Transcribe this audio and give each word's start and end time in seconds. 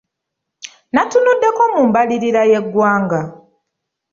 Nnatunuddeko 0.91 1.61
mu 1.73 1.81
mbalirira 1.87 2.41
y’eggwanga. 2.51 3.21